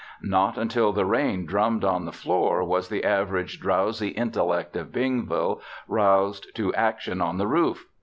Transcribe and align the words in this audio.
Not 0.23 0.57
until 0.57 0.91
the 0.91 1.05
rain 1.05 1.45
drummed 1.45 1.83
on 1.83 2.05
the 2.05 2.11
floor 2.11 2.63
was 2.63 2.89
the 2.89 3.03
average, 3.03 3.59
drowsy 3.59 4.07
intellect 4.07 4.75
of 4.75 4.91
Bingville 4.91 5.61
roused 5.87 6.47
to 6.55 6.73
action 6.73 7.21
on 7.21 7.37
the 7.37 7.45
roof. 7.45 7.85